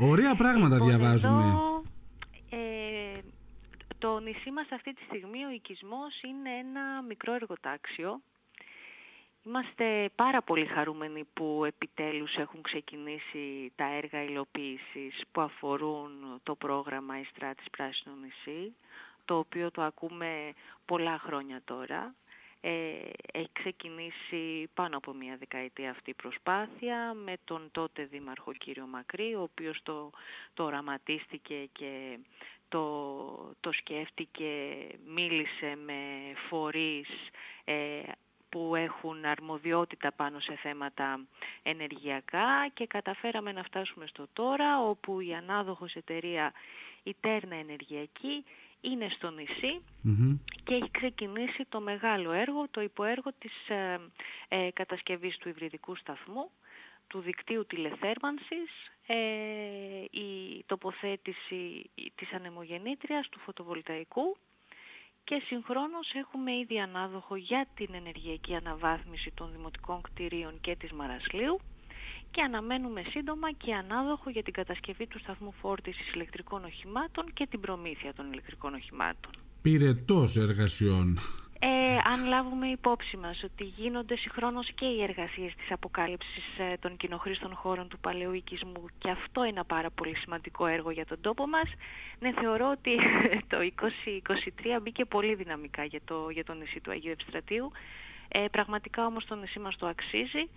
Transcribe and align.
Ωραία 0.00 0.34
πράγματα 0.34 0.74
Λοιπόν, 0.74 0.88
διαβάζουμε. 0.88 1.42
εδώ, 1.44 1.82
ε, 2.50 3.18
το 3.98 4.18
νησί 4.18 4.50
μας 4.50 4.66
αυτή 4.70 4.92
τη 4.94 5.02
στιγμή, 5.02 5.44
ο 5.44 5.50
οικισμός, 5.50 6.22
είναι 6.22 6.50
ένα 6.50 7.02
μικρό 7.02 7.34
εργοτάξιο. 7.34 8.20
Είμαστε 9.42 10.10
πάρα 10.14 10.42
πολύ 10.42 10.66
χαρούμενοι 10.66 11.24
που 11.32 11.64
επιτέλους 11.64 12.36
έχουν 12.36 12.62
ξεκινήσει 12.62 13.72
τα 13.76 13.84
έργα 13.84 14.22
υλοποίησης 14.22 15.22
που 15.32 15.40
αφορούν 15.40 16.10
το 16.42 16.54
πρόγραμμα 16.54 17.20
«Η 17.20 17.24
Στράτης 17.24 17.70
Πράσινο 17.70 18.14
Νησί», 18.14 18.74
το 19.24 19.38
οποίο 19.38 19.70
το 19.70 19.82
ακούμε 19.82 20.52
πολλά 20.84 21.18
χρόνια 21.18 21.60
τώρα. 21.64 22.14
Ε, 22.60 22.70
έχει 23.32 23.50
ξεκινήσει 23.52 24.68
πάνω 24.74 24.96
από 24.96 25.12
μια 25.12 25.36
δεκαετία 25.36 25.90
αυτή 25.90 26.10
η 26.10 26.14
προσπάθεια 26.14 27.14
με 27.14 27.36
τον 27.44 27.68
τότε 27.72 28.04
Δήμαρχο 28.04 28.52
κύριο 28.52 28.86
Μακρύ, 28.86 29.34
ο 29.34 29.42
οποίος 29.42 29.80
το, 29.82 30.10
το 30.54 30.64
οραματίστηκε 30.64 31.68
και 31.72 32.18
το, 32.68 33.54
το 33.60 33.72
σκέφτηκε, 33.72 34.76
μίλησε 35.06 35.78
με 35.84 36.02
φορείς 36.48 37.08
ε, 37.64 38.02
που 38.48 38.74
έχουν 38.74 39.24
αρμοδιότητα 39.24 40.12
πάνω 40.12 40.40
σε 40.40 40.54
θέματα 40.62 41.20
ενεργειακά 41.62 42.68
και 42.74 42.86
καταφέραμε 42.86 43.52
να 43.52 43.62
φτάσουμε 43.62 44.06
στο 44.06 44.26
τώρα 44.32 44.80
όπου 44.80 45.20
η 45.20 45.34
ανάδοχος 45.34 45.94
εταιρεία 45.94 46.52
η 47.02 47.16
Τέρνα 47.20 47.54
Ενεργειακή 47.56 48.44
είναι 48.80 49.08
στο 49.10 49.30
νησί 49.30 49.80
Μμμ. 50.02 50.36
και 50.64 50.74
έχει 50.74 50.90
ξεκινήσει 50.90 51.64
το 51.68 51.80
μεγάλο 51.80 52.32
έργο, 52.32 52.68
το 52.70 52.80
υποέργο 52.80 53.30
της 53.38 53.68
ε, 53.68 53.98
ε, 54.48 54.70
κατασκευής 54.72 55.36
του 55.36 55.48
υβριδικού 55.48 55.96
σταθμού, 55.96 56.50
του 57.06 57.20
δικτύου 57.20 57.66
τηλεθέρμανσης, 57.66 58.70
ε, 59.06 59.16
η 60.10 60.62
τοποθέτηση 60.66 61.90
της 62.14 62.32
ανεμογεννήτριας, 62.32 63.28
του 63.28 63.38
φωτοβολταϊκού 63.38 64.36
και 65.24 65.42
συγχρόνως 65.46 66.12
έχουμε 66.14 66.56
ήδη 66.56 66.80
ανάδοχο 66.80 67.36
για 67.36 67.66
την 67.74 67.94
ενεργειακή 67.94 68.54
αναβάθμιση 68.54 69.30
των 69.34 69.52
δημοτικών 69.52 70.00
κτηρίων 70.00 70.60
και 70.60 70.76
της 70.76 70.92
Μαρασλίου 70.92 71.60
και 72.30 72.42
αναμένουμε 72.42 73.02
σύντομα 73.10 73.52
και 73.52 73.74
ανάδοχο 73.74 74.30
για 74.30 74.42
την 74.42 74.52
κατασκευή 74.52 75.06
του 75.06 75.18
σταθμού 75.18 75.52
φόρτισης 75.60 76.12
ηλεκτρικών 76.14 76.64
οχημάτων 76.64 77.32
και 77.32 77.46
την 77.50 77.60
προμήθεια 77.60 78.14
των 78.14 78.32
ηλεκτρικών 78.32 78.74
οχημάτων. 78.74 79.32
Πυρετός 79.62 80.36
εργασιών. 80.36 81.18
Ε, 81.60 81.96
αν 82.12 82.26
λάβουμε 82.28 82.66
υπόψη 82.66 83.16
μας 83.16 83.42
ότι 83.44 83.64
γίνονται 83.64 84.16
συγχρόνως 84.16 84.72
και 84.74 84.86
οι 84.86 85.02
εργασίες 85.02 85.54
της 85.54 85.70
αποκάλυψης 85.70 86.44
ε, 86.58 86.76
των 86.80 86.96
κοινοχρήστων 86.96 87.54
χώρων 87.54 87.88
του 87.88 87.98
παλαιού 87.98 88.32
οικισμού 88.32 88.84
και 88.98 89.10
αυτό 89.10 89.40
είναι 89.40 89.50
ένα 89.50 89.64
πάρα 89.64 89.90
πολύ 89.90 90.16
σημαντικό 90.16 90.66
έργο 90.66 90.90
για 90.90 91.06
τον 91.06 91.20
τόπο 91.20 91.46
μας, 91.46 91.72
ναι 92.18 92.32
θεωρώ 92.32 92.70
ότι 92.70 92.96
το 93.50 93.56
2023 94.76 94.80
μπήκε 94.82 95.04
πολύ 95.04 95.34
δυναμικά 95.34 95.84
για 95.84 96.00
το, 96.04 96.28
για 96.30 96.44
το 96.44 96.54
νησί 96.54 96.80
του 96.80 96.90
Αγίου 96.90 97.12
Ευστρατείου. 97.12 97.70
Ε, 98.28 98.44
πραγματικά 98.50 99.06
όμως 99.06 99.24
το 99.24 99.34
νησί 99.34 99.58
μας 99.58 99.76
το 99.76 99.86
αξίζει 99.86 100.48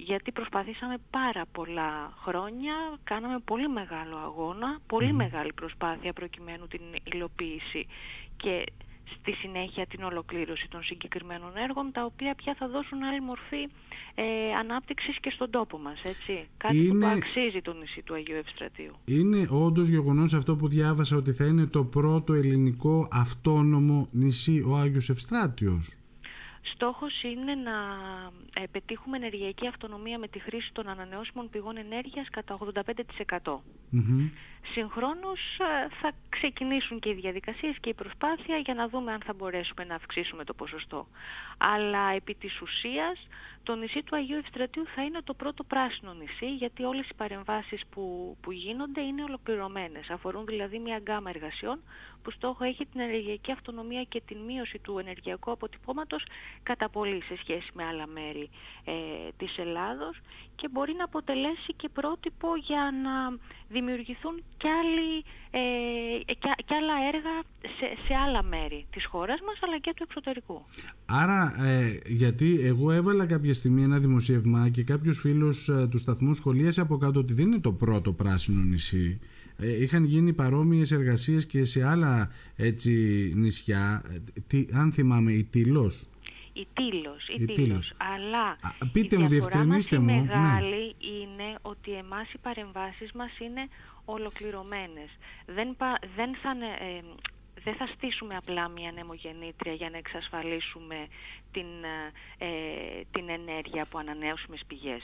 γιατί 0.00 0.32
προσπαθήσαμε 0.32 0.96
πάρα 1.10 1.44
πολλά 1.52 2.12
χρόνια, 2.24 2.74
κάναμε 3.04 3.38
πολύ 3.44 3.68
μεγάλο 3.68 4.16
αγώνα, 4.16 4.78
πολύ 4.86 5.12
μεγάλη 5.12 5.52
προσπάθεια 5.52 6.12
προκειμένου 6.12 6.66
την 6.66 6.80
υλοποίηση 7.12 7.86
και 8.36 8.64
στη 9.14 9.32
συνέχεια 9.32 9.86
την 9.86 10.02
ολοκλήρωση 10.02 10.68
των 10.68 10.82
συγκεκριμένων 10.82 11.56
έργων 11.56 11.92
τα 11.92 12.04
οποία 12.04 12.34
πια 12.34 12.54
θα 12.58 12.68
δώσουν 12.68 13.02
άλλη 13.02 13.20
μορφή 13.20 13.62
ε, 14.14 14.24
ανάπτυξης 14.60 15.20
και 15.20 15.30
στον 15.30 15.50
τόπο 15.50 15.78
μας, 15.78 16.00
έτσι. 16.02 16.48
Κάτι 16.56 16.76
που 16.76 16.94
Είναι- 16.94 17.06
το 17.06 17.12
αξίζει 17.12 17.60
το 17.62 17.72
νησί 17.72 18.02
του 18.02 18.14
Αγίου 18.14 18.36
Ευστρατείου. 18.36 18.92
Είναι 19.04 19.46
όντως 19.50 19.88
γεγονός 19.88 20.34
αυτό 20.34 20.56
που 20.56 20.68
διάβασα 20.68 21.16
ότι 21.16 21.32
θα 21.32 21.44
είναι 21.46 21.66
το 21.66 21.84
πρώτο 21.84 22.32
ελληνικό 22.34 23.08
αυτόνομο 23.12 24.08
νησί 24.12 24.62
ο 24.68 24.76
Άγιος 24.76 25.08
Ευστράτιος. 25.08 25.92
Στόχος 26.74 27.22
είναι 27.22 27.54
να 27.54 27.72
ε, 28.54 28.66
πετύχουμε 28.70 29.16
ενεργειακή 29.16 29.66
αυτονομία 29.66 30.18
με 30.18 30.28
τη 30.28 30.38
χρήση 30.38 30.70
των 30.72 30.88
ανανεώσιμων 30.88 31.50
πηγών 31.50 31.76
ενέργειας 31.76 32.30
κατά 32.30 32.58
85%. 33.42 33.58
Μμμ. 33.90 34.30
Συγχρόνως 34.72 35.40
ε, 35.58 35.88
θα 36.00 36.12
ξεκινήσουν 36.28 36.98
και 37.00 37.08
οι 37.08 37.14
διαδικασίες 37.14 37.76
και 37.80 37.88
η 37.88 37.94
προσπάθεια 37.94 38.56
για 38.56 38.74
να 38.74 38.88
δούμε 38.88 39.12
αν 39.12 39.20
θα 39.24 39.32
μπορέσουμε 39.32 39.84
να 39.84 39.94
αυξήσουμε 39.94 40.44
το 40.44 40.54
ποσοστό. 40.54 41.06
Αλλά 41.58 42.12
επί 42.14 42.34
της 42.34 42.60
ουσίας 42.60 43.26
το 43.68 43.74
νησί 43.76 44.02
του 44.02 44.16
Αγίου 44.16 44.36
Ευστρατείου 44.36 44.86
θα 44.94 45.02
είναι 45.02 45.20
το 45.24 45.34
πρώτο 45.34 45.62
πράσινο 45.64 46.12
νησί 46.14 46.54
γιατί 46.54 46.82
όλες 46.84 47.08
οι 47.08 47.14
παρεμβάσεις 47.16 47.80
που, 47.90 48.36
που 48.40 48.52
γίνονται 48.52 49.00
είναι 49.00 49.22
ολοκληρωμένες. 49.22 50.10
Αφορούν 50.10 50.44
δηλαδή 50.46 50.78
μια 50.78 50.98
γκάμα 50.98 51.30
εργασιών 51.30 51.78
που 52.22 52.30
στόχο 52.30 52.64
έχει 52.64 52.86
την 52.86 53.00
ενεργειακή 53.00 53.52
αυτονομία 53.52 54.02
και 54.02 54.22
την 54.26 54.38
μείωση 54.38 54.78
του 54.78 54.98
ενεργειακού 54.98 55.50
αποτυπώματος 55.50 56.22
κατά 56.62 56.88
πολύ 56.88 57.22
σε 57.22 57.36
σχέση 57.42 57.70
με 57.74 57.84
άλλα 57.84 58.06
μέρη 58.06 58.50
ε, 58.84 58.92
της 59.36 59.58
Ελλάδος 59.58 60.16
και 60.56 60.68
μπορεί 60.70 60.94
να 60.98 61.04
αποτελέσει 61.04 61.72
και 61.76 61.88
πρότυπο 61.88 62.48
για 62.56 62.84
να 63.04 63.14
δημιουργηθούν 63.68 64.42
και, 64.56 64.68
άλλοι, 64.80 65.24
ε, 65.50 65.60
και, 66.24 66.50
και 66.66 66.74
άλλα 66.74 66.96
έργα 67.12 67.34
σε, 67.78 67.86
σε 68.06 68.14
άλλα 68.24 68.42
μέρη 68.42 68.86
της 68.92 69.04
χώρας 69.06 69.40
μας 69.46 69.58
αλλά 69.60 69.78
και 69.78 69.92
του 69.96 70.04
εξωτερικού. 70.08 70.64
Άρα, 71.06 71.40
ε, 71.64 71.98
γιατί 72.06 72.60
εγώ 72.64 72.90
έβαλα 72.90 73.26
κάποια 73.26 73.54
στιγμή 73.58 73.82
ένα 73.82 73.98
δημοσίευμα 73.98 74.68
και 74.68 74.82
κάποιος 74.82 75.18
φίλος 75.18 75.68
ε, 75.68 75.86
του 75.90 75.98
σταθμού 75.98 76.34
σχολίασε 76.34 76.80
από 76.80 76.96
κάτω 76.96 77.18
ότι 77.20 77.32
δεν 77.32 77.46
είναι 77.46 77.58
το 77.60 77.72
πρώτο 77.72 78.12
πράσινο 78.12 78.60
νησί. 78.60 79.18
Ε, 79.56 79.82
είχαν 79.82 80.04
γίνει 80.04 80.32
παρόμοιες 80.32 80.90
εργασίες 80.92 81.46
και 81.46 81.64
σε 81.64 81.84
άλλα 81.86 82.30
έτσι, 82.56 82.92
νησιά. 83.36 84.02
Ε, 84.14 84.40
τι, 84.46 84.66
αν 84.72 84.92
θυμάμαι, 84.92 85.32
η 85.32 85.44
Τήλος. 85.44 86.08
Η 86.52 86.66
Τήλος, 86.72 87.28
η, 87.28 87.34
Η 87.42 87.44
Τήλος. 87.44 87.56
Τήλος. 87.56 87.94
Αλλά 87.98 88.44
Α, 88.48 88.86
πείτε 88.92 89.16
η 89.16 89.18
μου, 89.18 89.28
διαφορά 89.28 89.56
μας 89.56 89.66
διευκρινίστε 89.66 89.96
η 89.96 89.98
μου, 89.98 90.06
ναι. 90.06 90.20
μεγάλη 90.20 90.84
είναι 91.14 91.48
ότι 91.62 91.90
εμάς 91.92 92.32
οι 92.32 92.38
παρεμβάσεις 92.38 93.12
μας 93.12 93.38
είναι 93.38 93.68
ολοκληρωμένες. 94.04 95.10
Δεν, 95.46 95.76
πα- 95.76 96.00
δεν 96.16 96.30
θα, 96.42 96.50
ε, 96.50 96.96
ε, 96.96 97.02
δεν 97.64 97.74
θα 97.74 97.86
στήσουμε 97.86 98.36
απλά 98.36 98.68
μια 98.68 98.92
νεμογεννήτρια 98.92 99.72
για 99.72 99.90
να 99.90 99.96
εξασφαλίσουμε 99.96 101.06
την, 101.52 101.66
ε, 102.38 102.46
ε, 102.46 103.02
την 103.12 103.28
ενέργεια 103.28 103.82
από 103.82 103.98
ανανεώσιμες 103.98 104.62
πηγές. 104.66 105.02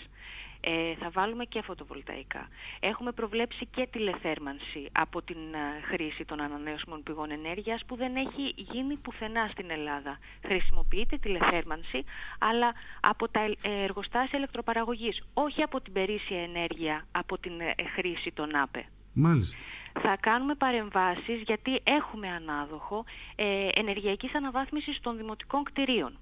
Ε, 0.66 0.94
θα 0.94 1.10
βάλουμε 1.10 1.44
και 1.44 1.62
φωτοβολταϊκά. 1.62 2.48
Έχουμε 2.80 3.12
προβλέψει 3.12 3.66
και 3.66 3.88
τηλεθέρμανση 3.90 4.88
από 4.92 5.22
την 5.22 5.36
ε, 5.36 5.80
χρήση 5.90 6.24
των 6.24 6.40
ανανεώσιμων 6.40 7.02
πηγών 7.02 7.30
ενέργειας 7.30 7.84
που 7.86 7.96
δεν 7.96 8.16
έχει 8.16 8.52
γίνει 8.56 8.96
πουθενά 8.96 9.48
στην 9.52 9.70
Ελλάδα. 9.70 10.18
Χρησιμοποιείται 10.46 11.16
τηλεθέρμανση 11.16 12.04
αλλά 12.38 12.72
από 13.00 13.28
τα 13.28 13.40
ε, 13.40 13.82
εργοστάσια 13.82 14.38
ηλεκτροπαραγωγής, 14.38 15.22
όχι 15.34 15.62
από 15.62 15.80
την 15.80 15.92
περίσσια 15.92 16.42
ενέργεια, 16.42 17.06
από 17.12 17.38
την 17.38 17.60
ε, 17.60 17.74
χρήση 17.94 18.32
των 18.32 18.56
ΑΠΕ. 18.56 18.86
Μάλιστα. 19.12 19.62
Θα 20.00 20.16
κάνουμε 20.20 20.54
παρεμβάσεις 20.54 21.42
γιατί 21.46 21.80
έχουμε 21.84 22.28
ανάδοχο 22.28 23.04
ε, 23.36 23.68
ενεργειακής 23.74 24.34
αναβάθμισης 24.34 25.00
των 25.00 25.16
δημοτικών 25.16 25.64
κτηρίων. 25.64 26.18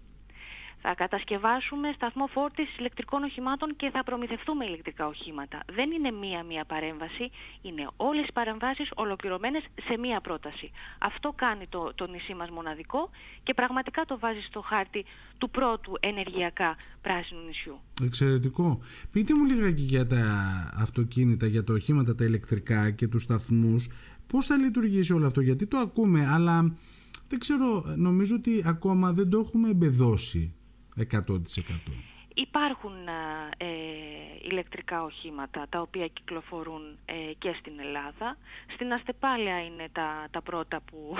Θα 0.85 0.95
κατασκευάσουμε 0.95 1.93
σταθμό 1.95 2.27
φόρτισης 2.27 2.77
ηλεκτρικών 2.79 3.23
οχημάτων 3.23 3.77
και 3.77 3.91
θα 3.91 4.05
προμηθευτούμε 4.05 4.65
ηλεκτρικά 4.65 5.07
οχήματα. 5.07 5.59
Δεν 5.77 5.91
είναι 5.91 6.11
μία-μία 6.11 6.65
παρέμβαση, 6.65 7.31
είναι 7.63 7.89
όλες 7.97 8.27
οι 8.29 8.33
παρεμβάσεις 8.33 8.89
ολοκληρωμένες 8.95 9.63
σε 9.87 9.99
μία 9.99 10.21
πρόταση. 10.21 10.71
Αυτό 10.99 11.33
κάνει 11.37 11.67
το, 11.69 11.93
το 11.95 12.07
νησί 12.07 12.35
μας 12.35 12.51
μοναδικό 12.51 13.11
και 13.43 13.55
πραγματικά 13.55 14.05
το 14.05 14.19
βάζει 14.19 14.41
στο 14.41 14.61
χάρτη 14.61 15.05
του 15.39 15.51
πρώτου 15.51 15.93
ενεργειακά 16.01 16.77
πράσινου 17.03 17.43
νησιού. 17.47 17.81
Εξαιρετικό. 18.05 18.81
Πείτε 19.11 19.35
μου 19.35 19.45
λίγα 19.45 19.71
και 19.73 19.83
για 19.83 20.07
τα 20.07 20.25
αυτοκίνητα, 20.75 21.47
για 21.47 21.65
τα 21.65 21.73
οχήματα, 21.73 22.15
τα 22.15 22.25
ηλεκτρικά 22.25 22.91
και 22.91 23.09
τους 23.09 23.23
σταθμούς. 23.23 23.89
Πώς 24.27 24.47
θα 24.47 24.57
λειτουργήσει 24.57 25.13
όλο 25.13 25.27
αυτό, 25.27 25.41
γιατί 25.41 25.67
το 25.67 25.79
ακούμε, 25.79 26.27
αλλά 26.27 26.75
δεν 27.29 27.39
ξέρω, 27.39 27.85
νομίζω 27.97 28.35
ότι 28.35 28.63
ακόμα 28.67 29.13
δεν 29.13 29.31
το 29.31 29.39
έχουμε 29.39 29.69
εμπεδώσει 29.69 30.55
100%. 30.97 31.03
Υπάρχουν 32.35 33.09
α, 33.09 33.51
ε, 33.57 33.67
ηλεκτρικά 34.43 35.03
οχήματα 35.03 35.67
τα 35.69 35.81
οποία 35.81 36.09
κυκλοφορούν 36.09 36.83
ε, 37.05 37.33
και 37.39 37.57
στην 37.59 37.73
Ελλάδα. 37.79 38.37
Στην 38.75 38.93
Αστεπάλαια 38.93 39.65
είναι 39.65 39.89
τα, 39.93 40.29
τα 40.31 40.43
πρώτα 40.43 40.81
που 40.81 41.17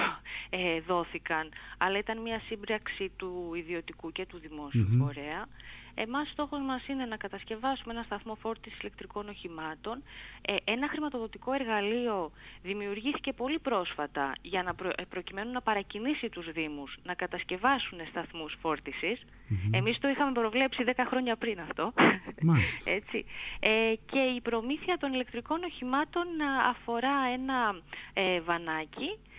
ε, 0.51 0.81
δόθηκαν, 0.81 1.49
αλλά 1.79 1.99
ήταν 1.99 2.21
μια 2.21 2.41
σύμπραξη 2.47 3.11
του 3.17 3.53
ιδιωτικού 3.55 4.13
και 4.13 4.27
του 4.27 4.39
δημόσιου 4.39 4.87
Μμμ. 4.89 4.99
φορέα. 4.99 5.49
Εμάς 5.95 6.29
στόχος 6.29 6.61
μας 6.61 6.87
είναι 6.87 7.05
να 7.05 7.17
κατασκευάσουμε 7.17 7.93
ένα 7.93 8.03
σταθμό 8.03 8.35
φόρτισης 8.35 8.81
ηλεκτρικών 8.81 9.29
οχημάτων. 9.29 10.03
Ε, 10.43 10.55
ένα 10.65 10.89
χρηματοδοτικό 10.89 11.53
εργαλείο 11.53 12.31
δημιουργήθηκε 12.63 13.33
πολύ 13.33 13.59
πρόσφατα 13.59 14.33
για 14.43 14.63
να 14.63 14.75
προ, 14.75 14.91
προκειμένου 15.09 15.53
να 15.53 15.61
παρακινήσει 15.61 16.29
τους 16.29 16.53
Δήμους 16.53 16.99
να 17.03 17.15
κατασκευάσουν 17.15 17.99
σταθμούς 18.11 18.57
φόρτισης. 18.61 19.25
Εμείς 19.71 19.99
το 19.99 20.09
είχαμε 20.09 20.33
προβλέψει 20.33 20.85
10 20.87 20.93
χρόνια 21.07 21.37
πριν 21.37 21.61
αυτό. 21.61 21.93
Έτσι. 22.99 23.25
Ε, 23.61 23.95
και 24.07 24.19
η 24.19 24.41
προμήθεια 24.41 24.97
των 24.99 25.13
ηλεκτρικών 25.13 25.63
οχημάτων 25.65 26.27
αφορά 26.69 27.17
ένα 27.33 27.81
ε, 28.13 28.41
βανάκι 28.41 29.11
ε, 29.11 29.32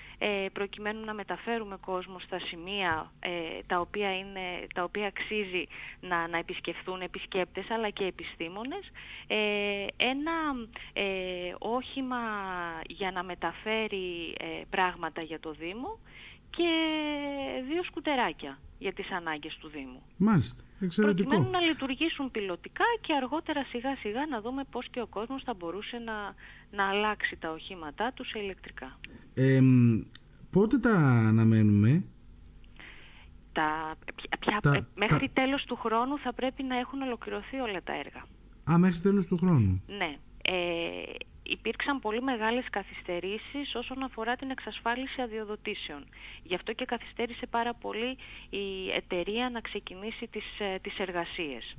προκειμένου 0.53 1.05
να 1.05 1.13
μεταφέρουμε 1.13 1.77
κόσμο 1.85 2.19
στα 2.19 2.39
σημεία 2.39 3.11
ε, 3.19 3.29
τα, 3.67 3.79
οποία 3.79 4.17
είναι, 4.17 4.67
τα 4.73 4.83
οποία 4.83 5.07
αξίζει 5.07 5.65
να, 6.01 6.27
να 6.27 6.37
επισκεφθούν 6.37 7.01
επισκέπτες 7.01 7.69
αλλά 7.69 7.89
και 7.89 8.05
επιστήμονες 8.05 8.91
ε, 9.27 9.85
ένα 9.97 10.31
ε, 10.93 11.03
όχημα 11.59 12.21
για 12.87 13.11
να 13.11 13.23
μεταφέρει 13.23 14.35
πράγματα 14.69 15.21
για 15.21 15.39
το 15.39 15.51
Δήμο 15.51 15.99
και 16.49 16.71
δύο 17.67 17.83
σκουτεράκια 17.83 18.59
για 18.79 18.93
τις 18.93 19.11
ανάγκες 19.11 19.57
του 19.59 19.69
Δήμου. 19.69 20.01
Μάλιστα, 20.17 20.63
εξαιρετικό. 20.81 21.29
Προκειμένου 21.29 21.51
να 21.51 21.59
λειτουργήσουν 21.59 22.31
πιλωτικά 22.31 22.85
και 23.01 23.13
αργότερα 23.13 23.63
σιγά 23.63 23.95
σιγά 23.95 24.25
να 24.25 24.41
δούμε 24.41 24.63
πώς 24.71 24.87
και 24.89 25.01
ο 25.01 25.07
κόσμος 25.07 25.43
θα 25.43 25.53
μπορούσε 25.53 25.97
να, 25.97 26.35
να 26.71 26.89
αλλάξει 26.89 27.35
τα 27.35 27.51
οχήματά 27.51 28.11
τους 28.15 28.29
σε 28.29 28.39
ηλεκτρικά. 28.39 28.99
Ε, 29.35 29.59
πότε 30.51 30.77
τα 30.77 30.95
αναμένουμε; 31.27 32.03
Τα, 33.51 33.95
πια, 34.39 34.59
τα, 34.61 34.75
ε, 34.75 34.87
μέχρι 34.95 35.31
τα... 35.33 35.41
τέλος 35.41 35.63
του 35.65 35.75
χρόνου 35.75 36.17
θα 36.17 36.33
πρέπει 36.33 36.63
να 36.63 36.79
έχουν 36.79 37.01
ολοκληρωθεί 37.01 37.57
όλα 37.57 37.83
τα 37.83 37.93
έργα. 37.93 38.25
Α, 38.71 38.77
μέχρι 38.77 38.99
τέλος 38.99 39.25
του 39.25 39.37
χρόνου. 39.37 39.83
Ναι. 39.87 40.17
Ε, 40.43 41.03
υπήρξαν 41.43 41.99
πολύ 41.99 42.21
μεγάλες 42.21 42.65
καθυστερήσεις 42.69 43.75
όσον 43.75 44.03
αφορά 44.03 44.35
την 44.35 44.49
εξασφάλιση 44.49 45.21
αδειοδοτήσεων. 45.21 46.05
Γι' 46.43 46.55
αυτό 46.55 46.73
και 46.73 46.85
καθυστέρησε 46.85 47.45
πάρα 47.45 47.73
πολύ 47.73 48.17
η 48.49 48.91
εταιρεία 48.95 49.49
να 49.49 49.61
ξεκινήσει 49.61 50.27
τις, 50.27 50.59
ε, 50.59 50.79
τις 50.81 50.99
εργασίες. 50.99 51.75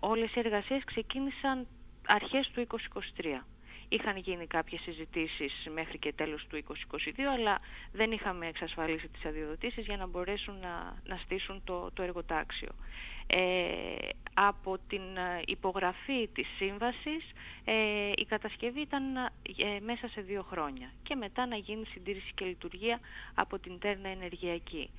όλες 0.00 0.34
οι 0.34 0.38
εργασίες 0.38 0.84
ξεκίνησαν 0.84 1.66
αρχές 2.06 2.46
του 2.46 2.60
2023. 2.60 3.46
Είχαν 3.88 4.16
γίνει 4.16 4.46
κάποιες 4.46 4.80
συζητήσεις 4.80 5.52
μέχρι 5.74 5.98
και 5.98 6.12
τέλος 6.12 6.46
του 6.46 6.56
2022, 6.56 7.22
αλλά 7.34 7.60
δεν 7.92 8.12
είχαμε 8.12 8.46
εξασφαλίσει 8.46 9.08
τις 9.08 9.24
αδειοδοτήσεις 9.24 9.86
για 9.86 9.96
να 9.96 10.06
μπορέσουν 10.06 10.54
να, 10.58 11.02
να 11.06 11.16
στήσουν 11.16 11.60
το, 11.64 11.90
το 11.94 12.02
εργοτάξιο. 12.02 12.68
Ε, 13.26 14.08
από 14.34 14.78
την 14.88 15.00
ε, 15.16 15.42
υπογραφή 15.46 16.28
της 16.28 16.46
σύμβασης 16.56 17.32
ε, 17.64 18.10
η 18.16 18.24
κατασκευή 18.28 18.80
ήταν 18.80 19.16
ε, 19.16 19.80
μέσα 19.80 20.08
σε 20.08 20.20
δύο 20.20 20.42
χρόνια 20.42 20.90
και 21.02 21.14
μετά 21.14 21.46
να 21.46 21.56
γίνει 21.56 21.84
συντήρηση 21.86 22.32
και 22.34 22.44
λειτουργία 22.44 23.00
από 23.34 23.58
την 23.58 23.78
Τέρνα 23.78 24.08
Ενεργειακή. 24.08 24.90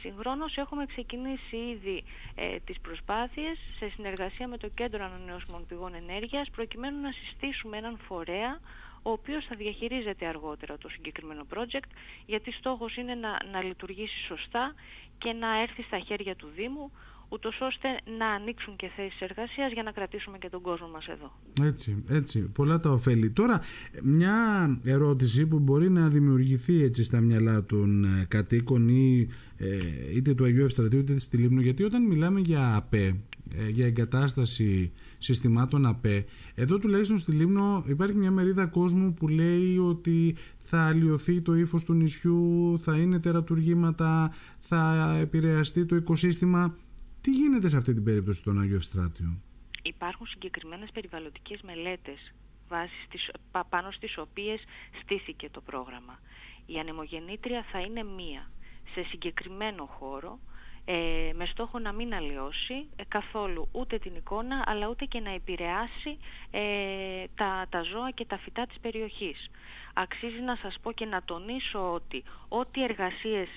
Συγχρόνως 0.00 0.56
έχουμε 0.56 0.86
ξεκινήσει 0.86 1.56
ήδη 1.56 2.04
ε, 2.34 2.56
τις 2.58 2.80
προσπάθειες 2.80 3.58
σε 3.78 3.88
συνεργασία 3.88 4.48
με 4.48 4.58
το 4.58 4.68
Κέντρο 4.68 5.04
Ανανεώσιμων 5.04 5.66
Πηγών 5.66 5.94
Ενέργειας 5.94 6.50
προκειμένου 6.50 7.00
να 7.00 7.12
συστήσουμε 7.12 7.76
έναν 7.76 7.98
φορέα 8.06 8.60
ο 9.02 9.10
οποίος 9.10 9.44
θα 9.44 9.56
διαχειρίζεται 9.56 10.26
αργότερα 10.26 10.78
το 10.78 10.88
συγκεκριμένο 10.88 11.46
project 11.54 11.88
γιατί 12.26 12.52
στόχος 12.52 12.96
είναι 12.96 13.14
να, 13.14 13.38
να 13.52 13.62
λειτουργήσει 13.62 14.24
σωστά 14.26 14.74
και 15.18 15.32
να 15.32 15.60
έρθει 15.60 15.82
στα 15.82 15.98
χέρια 15.98 16.36
του 16.36 16.48
Δήμου 16.54 16.92
ούτως 17.32 17.60
ώστε 17.60 17.88
να 18.18 18.26
ανοίξουν 18.26 18.76
και 18.76 18.90
θέσεις 18.96 19.20
εργασίας 19.20 19.72
για 19.72 19.82
να 19.82 19.92
κρατήσουμε 19.92 20.38
και 20.38 20.48
τον 20.48 20.62
κόσμο 20.62 20.88
μας 20.88 21.06
εδώ. 21.06 21.32
Έτσι, 21.62 22.04
έτσι, 22.08 22.40
πολλά 22.40 22.80
τα 22.80 22.90
ωφέλη. 22.90 23.30
Τώρα, 23.30 23.60
μια 24.02 24.36
ερώτηση 24.84 25.46
που 25.46 25.58
μπορεί 25.58 25.90
να 25.90 26.08
δημιουργηθεί 26.08 26.82
έτσι 26.82 27.04
στα 27.04 27.20
μυαλά 27.20 27.64
των 27.64 28.04
ε, 28.04 28.24
κατοίκων 28.28 28.88
ή 28.88 29.28
ε, 29.56 29.66
είτε 30.14 30.34
του 30.34 30.44
Αγίου 30.44 30.64
Ευστρατείου 30.64 30.98
είτε 30.98 31.14
της 31.14 31.30
Λίμνου, 31.32 31.60
γιατί 31.60 31.82
όταν 31.82 32.06
μιλάμε 32.06 32.40
για 32.40 32.74
ΑΠΕ, 32.76 33.20
ε, 33.58 33.68
για 33.68 33.86
εγκατάσταση 33.86 34.92
συστημάτων 35.18 35.86
ΑΠΕ, 35.86 36.24
εδώ 36.54 36.78
τουλάχιστον 36.78 37.18
στη 37.18 37.32
Λίμνο 37.32 37.84
υπάρχει 37.86 38.16
μια 38.16 38.30
μερίδα 38.30 38.66
κόσμου 38.66 39.14
που 39.14 39.28
λέει 39.28 39.78
ότι 39.78 40.36
θα 40.64 40.82
αλλοιωθεί 40.86 41.40
το 41.40 41.54
ύφος 41.54 41.84
του 41.84 41.92
νησιού, 41.92 42.78
θα 42.82 42.96
είναι 42.96 43.18
τερατουργήματα, 43.18 44.34
θα 44.58 45.14
επηρεαστεί 45.20 45.84
το 45.84 45.96
οικοσύστημα. 45.96 46.76
Τι 47.22 47.30
γίνεται 47.30 47.68
σε 47.68 47.76
αυτή 47.76 47.94
την 47.94 48.04
περίπτωση 48.04 48.40
στον 48.40 48.60
Άγιο 48.60 48.76
Ευστράτιο. 48.76 49.40
Υπάρχουν 49.82 50.26
συγκεκριμένες 50.26 50.90
περιβαλλοντικές 50.92 51.60
μελέτες 51.62 52.34
βάσεις 52.68 53.30
πάνω 53.68 53.90
στις 53.90 54.18
οποίες 54.18 54.60
στήθηκε 55.02 55.48
το 55.50 55.60
πρόγραμμα. 55.60 56.18
Η 56.66 56.78
ανεμογεννήτρια 56.78 57.64
θα 57.72 57.80
είναι 57.80 58.02
μία 58.02 58.50
σε 58.94 59.02
συγκεκριμένο 59.02 59.84
χώρο 59.84 60.38
ε, 60.84 61.30
με 61.34 61.46
στόχο 61.46 61.78
να 61.78 61.92
μην 61.92 62.14
αλλοιώσει 62.14 62.86
ε, 62.96 63.02
καθόλου 63.08 63.68
ούτε 63.72 63.98
την 63.98 64.14
εικόνα 64.14 64.62
αλλά 64.66 64.88
ούτε 64.88 65.04
και 65.04 65.20
να 65.20 65.30
επηρεάσει 65.30 66.18
ε, 66.50 67.24
τα, 67.34 67.66
τα 67.68 67.82
ζώα 67.82 68.10
και 68.10 68.24
τα 68.24 68.38
φυτά 68.38 68.66
της 68.66 68.78
περιοχής. 68.80 69.50
Αξίζει 69.94 70.40
να 70.40 70.56
σας 70.56 70.76
πω 70.82 70.92
και 70.92 71.04
να 71.04 71.22
τονίσω 71.22 71.92
ότι 71.92 72.22
ό,τι 72.48 72.82
εργασίες 72.82 73.48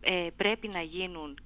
ε, 0.00 0.28
πρέπει 0.36 0.68
να 0.68 0.80
γίνουν 0.80 1.38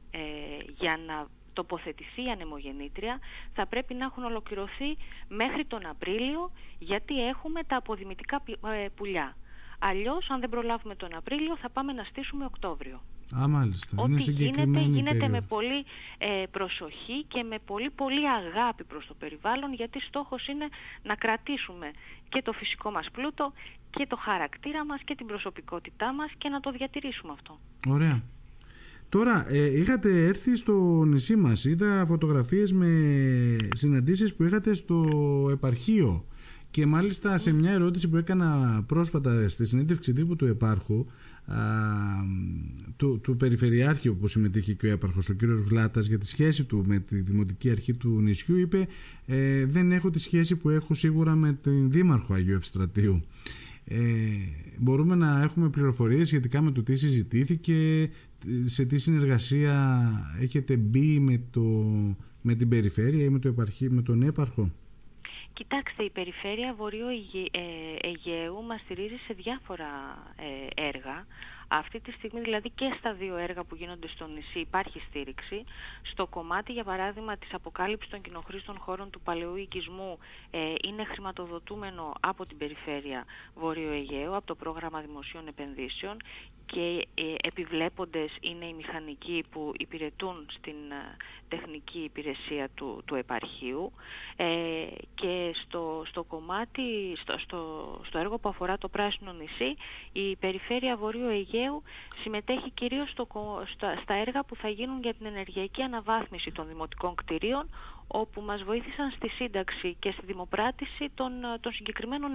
για 0.79 0.99
να 1.07 1.27
τοποθετηθεί 1.53 2.25
η 2.25 2.31
ανεμογεννήτρια 2.31 3.19
θα 3.53 3.67
πρέπει 3.67 3.95
να 3.95 4.05
έχουν 4.05 4.25
ολοκληρωθεί 4.25 4.97
μέχρι 5.29 5.65
τον 5.65 5.87
Απρίλιο 5.87 6.53
γιατί 6.79 7.27
έχουμε 7.27 7.63
τα 7.63 7.77
αποδημητικά 7.77 8.43
ε, 8.47 8.89
πουλιά. 8.97 9.37
Αλλιώς 9.79 10.31
αν 10.31 10.41
δεν 10.41 10.49
προλάβουμε 10.49 10.95
τον 10.95 11.15
Απρίλιο 11.15 11.57
θα 11.57 11.71
πάμε 11.71 11.93
να 11.93 12.05
στήσουμε 12.05 12.45
Οκτώβριο. 12.45 13.01
Α, 13.37 13.49
μάλιστα. 13.49 14.03
Ό,τι 14.03 14.31
γίνεται, 14.31 14.81
γίνεται 14.81 15.29
με 15.29 15.41
πολύ 15.41 15.85
ε, 16.19 16.45
προσοχή 16.51 17.25
και 17.29 17.43
με 17.43 17.59
πολύ 17.67 17.91
πολύ 17.91 18.29
αγάπη 18.29 18.85
προς 18.85 19.07
το 19.07 19.15
περιβάλλον 19.15 19.75
γιατί 19.75 20.01
στόχος 20.01 20.47
είναι 20.47 20.69
να 21.03 21.15
κρατήσουμε 21.15 21.91
και 22.29 22.43
το 22.43 22.53
φυσικό 22.53 22.91
μας 22.91 23.11
πλούτο 23.13 23.53
και 23.91 24.07
το 24.07 24.17
χαρακτήρα 24.17 24.85
μας 24.85 25.01
και 25.05 25.15
την 25.15 25.27
προσωπικότητά 25.27 26.13
μας 26.13 26.31
και 26.39 26.49
να 26.49 26.61
το 26.61 26.71
διατηρήσουμε 26.71 27.33
αυτό. 27.33 27.59
Ωραία. 27.89 28.23
Τώρα, 29.13 29.53
ε, 29.53 29.79
είχατε 29.79 30.27
έρθει 30.27 30.57
στο 30.57 31.05
νησί 31.05 31.37
μας, 31.37 31.65
είδα 31.65 32.07
φωτογραφίες 32.07 32.73
με 32.73 32.87
συναντήσεις 33.75 34.35
που 34.35 34.45
είχατε 34.45 34.75
στο 34.75 35.09
επαρχείο. 35.53 36.27
Και 36.71 36.87
μάλιστα 36.87 37.39
σε 37.39 37.53
μια 37.53 37.71
ερώτηση 37.71 38.09
που 38.09 38.17
έκανα 38.17 38.83
πρόσφατα 38.87 39.49
στη 39.49 39.65
συνέντευξη 39.65 40.13
τύπου 40.13 40.37
του 40.37 40.47
επάρχου 40.47 41.07
α, 41.45 41.57
του, 42.97 43.21
του 43.21 43.37
Περιφερειάρχη 43.37 44.13
που 44.13 44.27
συμμετείχε 44.27 44.73
και 44.73 44.87
ο 44.87 44.91
έπαρχος 44.91 45.29
ο 45.29 45.35
κύριος 45.35 45.61
Βλάτας 45.61 46.07
για 46.07 46.19
τη 46.19 46.27
σχέση 46.27 46.65
του 46.65 46.85
με 46.87 46.99
τη 46.99 47.21
Δημοτική 47.21 47.71
Αρχή 47.71 47.95
του 47.95 48.21
νησιού 48.21 48.57
είπε 48.57 48.87
ε, 49.27 49.65
δεν 49.65 49.93
έχω 49.93 50.11
τη 50.11 50.19
σχέση 50.19 50.57
που 50.57 50.71
έχω 50.71 50.95
σίγουρα 50.95 51.35
με 51.35 51.59
τον 51.63 51.91
Δήμαρχο 51.91 52.35
Αγίου 52.35 52.55
Ευστρατείου. 52.55 53.23
Ε, 53.85 53.99
μπορούμε 54.79 55.15
να 55.15 55.43
έχουμε 55.43 55.69
πληροφορίες 55.69 56.29
σχετικά 56.29 56.63
με 56.63 56.71
το 56.71 56.83
τι 56.83 56.97
συζητήθηκε 56.97 58.11
σε 58.65 58.85
τι 58.85 58.99
συνεργασία 58.99 60.03
έχετε 60.41 60.77
μπει 60.77 61.21
με, 61.21 61.43
το, 61.51 61.61
με 62.43 62.55
την 62.55 62.69
περιφέρεια 62.69 63.25
ή 63.25 63.29
με, 63.29 63.39
το 63.39 63.49
επαρχή, 63.49 63.91
με 63.91 64.03
τον 64.03 64.23
έπαρχο; 64.23 64.71
Κοιτάξτε, 65.53 66.03
η 66.03 66.11
Περιφέρεια 66.11 66.75
Βορείου 66.75 67.07
ε, 67.51 68.09
Αιγαίου 68.09 68.63
μας 68.63 68.81
στηρίζει 68.81 69.17
σε 69.27 69.35
διάφορα 69.35 69.91
ε, 70.37 70.87
έργα. 70.87 71.27
Αυτή 71.69 72.01
τη 72.01 72.13
στιγμή 72.13 72.41
δηλαδή 72.41 72.71
και 72.71 72.95
στα 72.99 73.13
δύο 73.15 73.37
έργα 73.37 73.65
που 73.65 73.75
γίνονται 73.75 74.09
στο 74.09 74.27
νησί 74.27 74.59
υπάρχει 74.59 75.03
στήριξη. 75.09 75.65
Στο 76.03 76.27
κομμάτι 76.27 76.73
για 76.73 76.85
παράδειγμα 76.85 77.37
της 77.37 77.55
αποκάλυψης 77.55 78.11
των 78.11 78.21
κοινοχρήστων 78.21 78.79
χώρων 78.79 79.11
του 79.11 79.21
παλαιού 79.21 79.57
οικισμού 79.57 80.19
ε, 80.51 80.73
είναι 80.89 81.05
χρηματοδοτούμενο 81.05 82.13
από 82.21 82.47
την 82.47 82.57
Περιφέρεια 82.57 83.25
Βορείου 83.55 83.91
Αιγαίου, 83.91 84.37
από 84.37 84.47
το 84.47 84.55
πρόγραμμα 84.55 85.01
δημοσίων 85.01 85.47
επενδύσεων 85.49 86.17
και 86.67 87.07
ε, 87.15 87.35
επιβλέποντες 87.43 88.31
είναι 88.41 88.65
οι 88.65 88.75
μηχανικοί 88.75 89.45
που 89.51 89.73
υπηρετούν 89.79 90.47
στην 90.51 90.75
ε, 90.91 91.17
τεχνική 91.49 91.99
υπηρεσία 91.99 92.69
του, 92.75 93.03
του 93.05 93.15
επαρχείου 93.15 93.93
ε, 94.37 94.87
και 95.15 95.55
στο, 95.65 96.03
στο 96.07 96.23
κομμάτι, 96.23 97.17
στο, 97.21 97.39
στο, 97.39 97.61
στο 98.07 98.19
έργο 98.19 98.39
που 98.39 98.49
αφορά 98.49 98.79
το 98.79 98.89
Πράσινο 98.89 99.33
νησί 99.33 99.77
η 100.13 100.37
Περιφέρεια 100.37 100.97
Βορείου 100.97 101.29
Αιγαίου 101.29 101.83
συμμετέχει 102.23 102.71
κυρίως 102.71 103.11
στο, 103.11 103.27
στα, 103.75 103.99
στα 104.03 104.15
έργα 104.15 104.45
που 104.45 104.57
θα 104.57 104.69
γίνουν 104.69 105.03
για 105.03 105.15
την 105.15 105.27
ενεργειακή 105.27 105.83
αναβάθμιση 105.83 106.51
των 106.53 106.69
δημοτικών 106.69 107.15
κτηρίων 107.15 107.69
όπου 108.13 108.41
μας 108.41 108.63
βοήθησαν 108.63 109.11
στη 109.11 109.29
σύνταξη 109.29 109.97
και 109.99 110.11
στη 110.11 110.27
δημοπράτηση 110.27 111.11
των, 111.15 111.33
των 111.61 111.73
συγκεκριμένων 111.73 112.31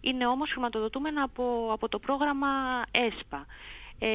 Είναι 0.00 0.26
όμως 0.26 0.50
χρηματοδοτούμενα 0.50 1.22
από, 1.22 1.68
από 1.72 1.88
το 1.88 1.98
πρόγραμμα 1.98 2.48
ΕΣΠΑ. 2.90 3.46
Ε, 3.98 4.08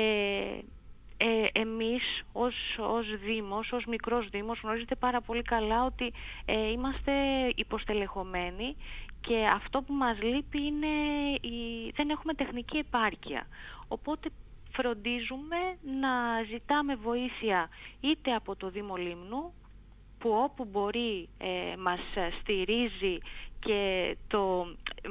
ε, 1.17 1.47
εμείς 1.59 2.03
ως, 2.31 2.55
ως 2.79 3.05
Δήμος, 3.25 3.71
ως 3.71 3.85
μικρός 3.85 4.29
Δήμος 4.29 4.59
γνωρίζετε 4.63 4.95
πάρα 4.95 5.21
πολύ 5.21 5.41
καλά 5.41 5.83
ότι 5.83 6.13
ε, 6.45 6.69
είμαστε 6.71 7.11
υποστελεχωμένοι 7.55 8.75
και 9.21 9.45
αυτό 9.53 9.81
που 9.81 9.93
μας 9.93 10.21
λείπει 10.21 10.61
είναι 10.65 10.87
η, 11.41 11.91
δεν 11.95 12.09
έχουμε 12.09 12.33
τεχνική 12.33 12.77
επάρκεια. 12.77 13.47
Οπότε 13.87 14.29
φροντίζουμε 14.71 15.57
να 16.01 16.43
ζητάμε 16.51 16.95
βοήθεια 16.95 17.69
είτε 17.99 18.33
από 18.33 18.55
το 18.55 18.69
Δήμο 18.69 18.95
Λίμνου 18.95 19.53
που 20.19 20.29
όπου 20.43 20.67
μπορεί 20.71 21.29
ε, 21.37 21.75
μας 21.77 21.99
στηρίζει 22.41 23.17
και 23.59 24.15
το, 24.27 24.67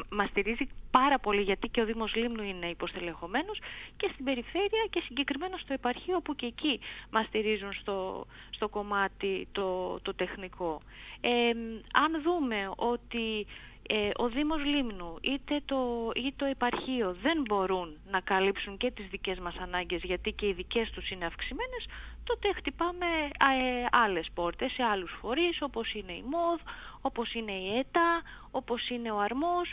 μας 0.08 0.28
στηρίζει 0.28 0.68
πάρα 0.90 1.18
πολύ 1.18 1.42
γιατί 1.42 1.68
και 1.68 1.80
ο 1.80 1.84
Δήμος 1.84 2.14
Λίμνου 2.14 2.42
είναι 2.42 2.66
υποστελεχωμένος 2.66 3.58
και 3.96 4.10
στην 4.12 4.24
περιφέρεια 4.24 4.86
και 4.90 5.02
συγκεκριμένα 5.06 5.56
στο 5.56 5.72
επαρχείο 5.72 6.20
που 6.20 6.34
και 6.34 6.46
εκεί 6.46 6.80
μας 7.10 7.26
στηρίζουν 7.26 7.72
στο, 7.72 8.26
στο 8.50 8.68
κομμάτι 8.68 9.48
το, 9.52 9.98
το 10.02 10.14
τεχνικό. 10.14 10.80
Ε, 11.20 11.50
αν 11.92 12.22
δούμε 12.22 12.70
ότι 12.76 13.46
ε, 13.90 14.11
ο 14.16 14.28
Δήμος 14.28 14.64
Λίμνου 14.64 15.14
είτε 15.21 15.61
το, 15.64 16.11
ή 16.14 16.33
το 16.37 16.45
επαρχείο 16.45 17.16
δεν 17.23 17.38
μπορούν 17.49 17.88
να 18.11 18.21
καλύψουν 18.21 18.76
και 18.76 18.90
τις 18.90 19.07
δικές 19.11 19.38
μας 19.38 19.57
ανάγκες 19.57 20.02
γιατί 20.02 20.33
και 20.33 20.47
οι 20.47 20.52
δικές 20.52 20.90
τους 20.90 21.11
είναι 21.11 21.26
αυξημένες, 21.26 21.83
τότε 22.25 22.47
χτυπάμε 22.57 23.07
ε, 23.50 23.87
άλλες 24.04 24.26
πόρτες 24.35 24.73
σε 24.73 24.83
άλλους 24.83 25.12
φορείς 25.21 25.57
όπως 25.61 25.95
είναι 25.95 26.12
η 26.12 26.25
ΜΟΔ, 26.30 26.61
όπως 27.00 27.35
είναι 27.35 27.52
η 27.52 27.78
ΕΤΑ, 27.78 28.23
όπως 28.50 28.88
είναι 28.88 29.11
ο 29.11 29.18
Αρμός. 29.21 29.68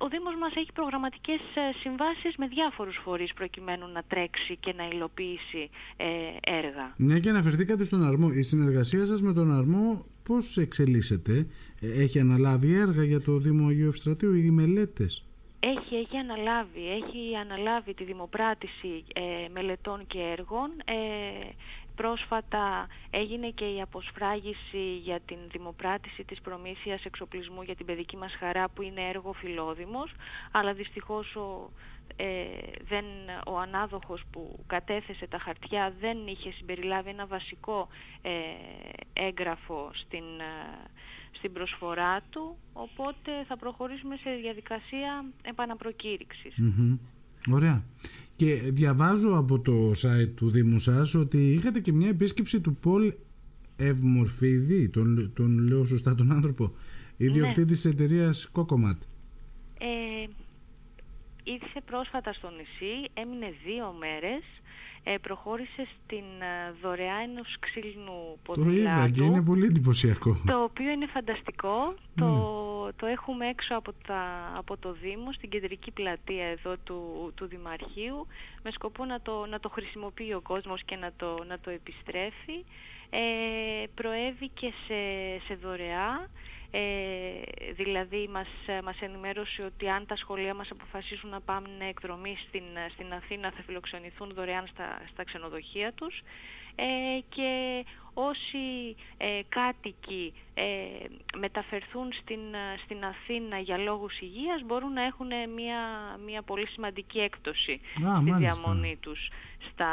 Ο 0.00 0.08
Δήμος 0.08 0.34
μας 0.40 0.52
έχει 0.54 0.72
προγραμματικές 0.72 1.40
ε, 1.54 1.78
συμβάσεις 1.80 2.36
με 2.36 2.46
διάφορους 2.46 2.96
φορείς 3.04 3.32
προκειμένου 3.34 3.86
να 3.92 4.02
τρέξει 4.08 4.56
και 4.56 4.72
να 4.76 4.84
υλοποιήσει 4.92 5.70
ε, 5.96 6.06
έργα. 6.58 6.94
Ναι 6.96 7.18
και 7.18 7.28
αναφερθήκατε 7.28 7.84
στον 7.84 8.04
Αρμό. 8.04 8.28
Η 8.32 8.42
συνεργασία 8.42 9.06
σας 9.06 9.22
με 9.22 9.32
τον 9.32 9.52
Αρμό 9.52 10.06
πώς 10.22 10.56
εξελίσσεται; 10.56 11.46
Ε, 11.80 12.02
έχει 12.02 12.20
αναλάβει 12.20 12.74
έργα 12.74 13.04
για 13.04 13.20
το 13.20 13.38
Δήμο 13.38 13.68
Αγίου 13.68 13.88
Ευστρατείου 13.88 14.34
ή 14.34 14.50
μελέτες; 14.50 15.24
Έχει, 15.60 15.94
έχει 15.94 16.16
αναλάβει. 16.16 16.88
Έχει 16.90 17.36
αναλάβει 17.36 17.94
τη 17.94 18.04
δημοπράτηση 18.04 19.04
ε, 19.14 19.48
μελετών 19.52 20.06
και 20.06 20.18
έργων. 20.18 20.70
Ε, 20.84 20.94
πρόσφατα 21.94 22.86
έγινε 23.10 23.48
και 23.48 23.64
η 23.64 23.80
αποσφράγηση 23.80 24.84
για 25.02 25.20
την 25.20 25.38
δημοπράτηση 25.52 26.24
της 26.24 26.40
προμήθειας 26.40 27.04
εξοπλισμού 27.04 27.62
για 27.62 27.74
την 27.74 27.86
παιδική 27.86 28.16
μας 28.16 28.32
χαρά 28.38 28.68
που 28.68 28.82
είναι 28.82 29.08
έργο 29.08 29.32
φιλόδημος, 29.32 30.10
αλλά 30.50 30.72
δυστυχώς 30.72 31.36
ο, 31.36 31.70
ε, 32.16 32.26
δεν, 32.88 33.04
ο 33.46 33.58
ανάδοχος 33.58 34.22
που 34.32 34.64
κατέθεσε 34.66 35.26
τα 35.26 35.38
χαρτιά 35.38 35.94
δεν 36.00 36.18
είχε 36.26 36.50
συμπεριλάβει 36.50 37.10
ένα 37.10 37.26
βασικό 37.26 37.88
ε, 38.22 38.30
έγγραφο 39.12 39.90
στην, 39.92 40.24
ε, 40.40 40.54
στην 41.38 41.52
προσφορά 41.52 42.20
του, 42.30 42.56
οπότε 42.72 43.30
θα 43.48 43.56
προχωρήσουμε 43.56 44.16
σε 44.16 44.30
διαδικασία 44.42 45.24
Ωραία. 47.52 47.84
Και 48.36 48.54
διαβάζω 48.54 49.36
από 49.36 49.60
το 49.60 49.90
site 49.90 50.32
του 50.36 50.50
Δήμου 50.50 50.78
σας 50.78 51.14
ότι 51.14 51.52
είχατε 51.52 51.80
και 51.80 51.92
μια 51.92 52.08
επίσκεψη 52.08 52.60
του 52.60 52.74
Πολ 52.74 53.12
Ευμορφίδη, 53.76 54.88
τον, 54.88 55.32
τον 55.34 55.58
λέω 55.58 55.84
σωστά 55.84 56.14
τον 56.14 56.32
άνθρωπο, 56.32 56.72
ιδιοκτήτης 57.16 57.84
ναι. 57.84 57.92
της 57.92 58.02
εταιρείας 58.02 58.48
Κόκομάτ. 58.52 59.02
Ε, 59.78 60.26
ήρθε 61.44 61.80
πρόσφατα 61.86 62.32
στο 62.32 62.50
νησί, 62.50 63.10
έμεινε 63.14 63.54
δύο 63.64 63.94
μέρες 63.98 64.42
ε, 64.42 64.58
προχώρησε 65.20 65.86
στην 65.94 66.24
ε, 66.40 66.74
δωρεά 66.82 67.16
ενός 67.28 67.56
ξύλινου 67.60 68.38
ποδηλάτου. 68.42 68.74
Το 68.74 68.80
είδα 68.80 69.10
και 69.10 69.22
είναι 69.22 69.42
πολύ 69.42 69.66
εντυπωσιακό. 69.66 70.40
Το 70.46 70.62
οποίο 70.62 70.90
είναι 70.90 71.06
φανταστικό. 71.06 71.94
Το, 72.14 72.26
ναι. 72.26 72.92
το 72.92 73.06
έχουμε 73.06 73.46
έξω 73.48 73.74
από, 73.74 73.92
τα, 74.06 74.52
από 74.56 74.76
το 74.76 74.92
Δήμο, 74.92 75.32
στην 75.32 75.48
κεντρική 75.48 75.90
πλατεία 75.90 76.46
εδώ 76.46 76.76
του, 76.84 77.32
του 77.34 77.46
Δημαρχείου, 77.46 78.26
με 78.62 78.70
σκοπό 78.70 79.04
να 79.04 79.20
το, 79.20 79.46
να 79.46 79.60
το 79.60 79.68
χρησιμοποιεί 79.68 80.34
ο 80.34 80.40
κόσμος 80.40 80.82
και 80.84 80.96
να 80.96 81.12
το, 81.16 81.44
να 81.48 81.58
το 81.58 81.70
επιστρέφει. 81.70 82.64
Ε, 83.10 83.86
προέβη 83.94 84.48
και 84.48 84.72
σε, 84.86 85.00
σε 85.46 85.54
δωρεά. 85.62 86.28
Ε, 86.70 86.80
δηλαδή 87.72 88.28
μας, 88.28 88.48
μας 88.84 89.00
ενημέρωσε 89.00 89.62
ότι 89.62 89.88
αν 89.88 90.06
τα 90.06 90.16
σχολεία 90.16 90.54
μας 90.54 90.70
αποφασίσουν 90.70 91.30
να 91.30 91.40
πάμε 91.40 91.68
εκδρομή 91.88 92.36
στην, 92.36 92.64
στην 92.92 93.12
Αθήνα 93.12 93.50
θα 93.50 93.62
φιλοξενηθούν 93.62 94.32
δωρεάν 94.34 94.66
στα, 94.66 95.02
στα 95.12 95.24
ξενοδοχεία 95.24 95.92
τους. 95.92 96.22
Ε, 96.80 97.20
και 97.28 97.84
όσοι 98.26 98.96
ε, 99.16 99.40
κάτοικοι 99.48 100.32
ε, 100.54 100.64
μεταφερθούν 101.38 102.12
στην, 102.20 102.40
στην 102.84 103.04
Αθήνα 103.04 103.58
για 103.58 103.76
λόγους 103.78 104.20
υγείας 104.20 104.62
μπορούν 104.66 104.92
να 104.92 105.02
έχουν 105.02 105.26
μια, 105.26 105.80
μια 106.26 106.42
πολύ 106.42 106.66
σημαντική 106.66 107.18
έκπτωση 107.18 107.80
στη 108.20 108.32
διαμονή 108.32 108.96
τους 109.00 109.30
στα, 109.70 109.92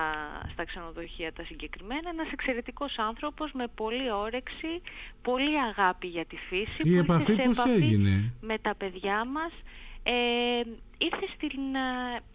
στα 0.51 0.65
ξενοδοχεία 0.65 1.33
τα 1.33 1.43
συγκεκριμένα. 1.43 2.09
Ένας 2.09 2.31
εξαιρετικός 2.31 2.95
άνθρωπος 2.97 3.51
με 3.51 3.67
πολύ 3.75 4.11
όρεξη, 4.11 4.81
πολύ 5.21 5.59
αγάπη 5.59 6.07
για 6.07 6.25
τη 6.25 6.35
φύση. 6.35 6.77
Η 6.77 6.91
που 6.91 6.97
επαφή 6.97 7.35
πώς 7.35 7.65
έγινε; 7.65 8.33
Με 8.41 8.57
τα 8.57 8.75
παιδιά 8.75 9.25
μας. 9.25 9.51
Ε, 10.07 10.61
ήρθε 10.97 11.27
στην, 11.35 11.59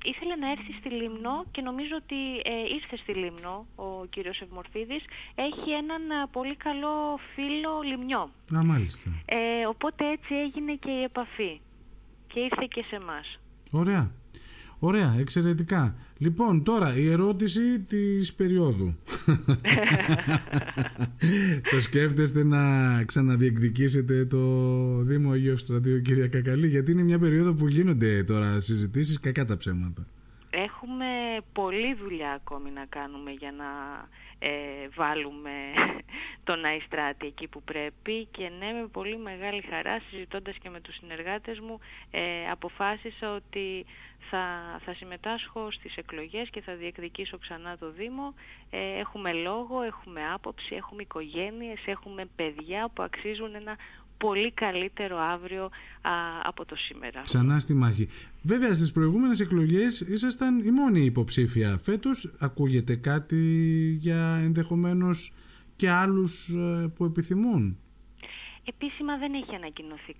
ήθελε 0.04 0.36
να 0.36 0.50
έρθει 0.50 0.72
στη 0.78 0.88
Λίμνο 0.88 1.44
και 1.50 1.60
νομίζω 1.62 1.94
ότι 1.96 2.20
ε, 2.44 2.74
ήρθε 2.74 2.96
στη 2.96 3.12
Λίμνο 3.12 3.66
ο 3.74 4.04
κύριος 4.04 4.40
Ευμορφίδης. 4.40 5.04
Έχει 5.34 5.70
έναν 5.70 6.02
πολύ 6.32 6.56
καλό 6.56 7.18
φίλο 7.34 7.80
λιμνιό. 7.84 8.30
Α, 8.56 8.64
μάλιστα. 8.64 9.10
Ε, 9.24 9.66
οπότε 9.66 10.10
έτσι 10.10 10.34
έγινε 10.34 10.74
και 10.74 10.90
η 10.90 11.02
επαφή 11.02 11.60
και 12.26 12.40
ήρθε 12.40 12.66
και 12.68 12.84
σε 12.88 13.00
μας. 13.00 13.38
Ωραία. 13.70 14.10
Ωραία, 14.82 15.14
εξαιρετικά. 15.18 15.94
Λοιπόν, 16.18 16.62
τώρα 16.62 16.96
η 16.96 17.10
ερώτηση 17.10 17.80
της 17.80 18.34
περίοδου. 18.34 18.96
το 21.70 21.80
σκέφτεστε 21.80 22.44
να 22.44 23.04
ξαναδιεκδικήσετε 23.04 24.24
το 24.24 24.38
Δήμο 25.02 25.30
Αγίου 25.30 25.56
Στρατείου, 25.56 26.00
κυρία 26.00 26.28
Κακαλή, 26.28 26.68
γιατί 26.68 26.90
είναι 26.90 27.02
μια 27.02 27.18
περίοδο 27.18 27.54
που 27.54 27.68
γίνονται 27.68 28.24
τώρα 28.24 28.60
συζητήσεις 28.60 29.20
κακά 29.20 29.44
τα 29.44 29.56
ψέματα. 29.56 30.06
Έχουμε 30.50 31.06
πολλή 31.52 31.94
δουλειά 31.94 32.32
ακόμη 32.32 32.70
να 32.70 32.84
κάνουμε 32.88 33.30
για 33.30 33.52
να 33.52 33.64
ε, 34.38 34.88
βάλουμε 34.94 35.50
τον 36.48 36.64
Αϊστράτη 36.64 37.26
εκεί 37.26 37.48
που 37.48 37.62
πρέπει 37.62 38.28
και 38.30 38.50
ναι 38.58 38.80
με 38.80 38.86
πολύ 38.92 39.18
μεγάλη 39.18 39.62
χαρά 39.70 40.00
συζητώντας 40.10 40.56
και 40.62 40.70
με 40.70 40.80
τους 40.80 40.94
συνεργάτες 40.94 41.60
μου 41.60 41.78
ε, 42.10 42.50
αποφάσισα 42.50 43.34
ότι 43.34 43.86
θα, 44.30 44.44
θα 44.84 44.94
συμμετάσχω 44.94 45.70
στις 45.70 45.96
εκλογές 45.96 46.50
και 46.50 46.60
θα 46.60 46.74
διεκδικήσω 46.74 47.38
ξανά 47.38 47.76
το 47.78 47.92
Δήμο. 47.92 48.34
Ε, 48.70 48.98
έχουμε 48.98 49.32
λόγο, 49.32 49.82
έχουμε 49.82 50.20
άποψη, 50.34 50.74
έχουμε 50.74 51.02
οικογένειες, 51.02 51.80
έχουμε 51.86 52.24
παιδιά 52.36 52.90
που 52.94 53.02
αξίζουν 53.02 53.54
ένα 53.54 53.76
πολύ 54.16 54.52
καλύτερο 54.52 55.18
αύριο 55.18 55.70
από 56.42 56.64
το 56.64 56.76
σήμερα. 56.76 57.20
Ξανά 57.22 57.58
στη 57.58 57.74
μάχη. 57.74 58.08
Βέβαια 58.42 58.74
στις 58.74 58.92
προηγούμενες 58.92 59.40
εκλογές 59.40 60.00
ήσασταν 60.00 60.58
η 60.58 60.70
μόνη 60.70 61.00
υποψήφια. 61.00 61.78
Φέτος 61.82 62.34
ακούγεται 62.38 62.96
κάτι 62.96 63.42
για 64.00 64.40
ενδεχομένως 64.44 65.34
και 65.76 65.90
άλλους 65.90 66.48
ε, 66.48 66.92
που 66.94 67.04
επιθυμούν. 67.04 67.78
Επίσημα 68.64 69.18
δεν 69.18 69.34
έχει 69.34 69.54
ανακοινωθεί 69.54 70.14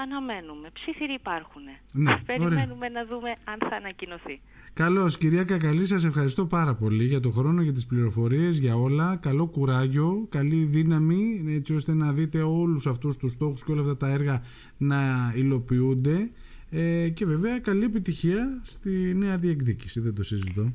Αναμένουμε. 0.00 0.68
Ψήφιροι 0.72 1.12
υπάρχουν. 1.12 1.62
Ναι, 1.92 2.16
περιμένουμε 2.26 2.88
να 2.88 3.04
δούμε 3.06 3.32
αν 3.44 3.58
θα 3.70 3.76
ανακοινωθεί. 3.76 4.40
Καλώς, 4.72 5.18
κυρία 5.18 5.44
Κακαλή, 5.44 5.86
σας 5.86 6.04
ευχαριστώ 6.04 6.46
πάρα 6.46 6.74
πολύ 6.74 7.04
για 7.04 7.20
τον 7.20 7.32
χρόνο, 7.32 7.62
για 7.62 7.72
τις 7.72 7.86
πληροφορίες, 7.86 8.58
για 8.58 8.76
όλα. 8.76 9.16
Καλό 9.16 9.46
κουράγιο, 9.46 10.26
καλή 10.30 10.64
δύναμη, 10.64 11.44
έτσι 11.48 11.74
ώστε 11.74 11.94
να 11.94 12.12
δείτε 12.12 12.42
όλους 12.42 12.86
αυτούς 12.86 13.16
τους 13.16 13.32
στόχους 13.32 13.62
και 13.64 13.72
όλα 13.72 13.80
αυτά 13.80 13.96
τα 13.96 14.08
έργα 14.08 14.42
να 14.76 15.32
υλοποιούνται. 15.36 16.30
Ε, 16.70 17.08
και 17.08 17.26
βέβαια, 17.26 17.58
καλή 17.58 17.84
επιτυχία 17.84 18.60
στη 18.62 19.14
νέα 19.14 19.38
διεκδίκηση. 19.38 20.00
Δεν 20.00 20.14
το 20.14 20.22
συζητώ. 20.22 20.72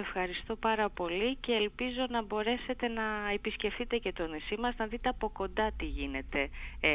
Ευχαριστώ 0.00 0.56
πάρα 0.56 0.88
πολύ 0.90 1.36
και 1.36 1.52
ελπίζω 1.52 2.06
να 2.10 2.22
μπορέσετε 2.22 2.88
να 2.88 3.02
επισκεφτείτε 3.34 3.96
και 3.96 4.12
το 4.12 4.26
νησί 4.26 4.56
μας, 4.60 4.74
να 4.78 4.86
δείτε 4.86 5.08
από 5.08 5.30
κοντά 5.32 5.70
τι 5.76 5.84
γίνεται 5.84 6.48
ε, 6.80 6.90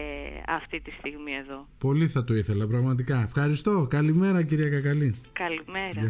αυτή 0.48 0.82
τη 0.82 0.92
στιγμή 0.92 1.34
εδώ. 1.34 1.68
Πολύ 1.78 2.08
θα 2.08 2.24
το 2.24 2.34
ήθελα 2.34 2.68
πραγματικά. 2.68 3.22
Ευχαριστώ. 3.22 3.88
Καλημέρα 3.90 4.44
κυρία 4.44 4.70
Κακαλή. 4.70 5.16
Καλημέρα. 5.34 6.02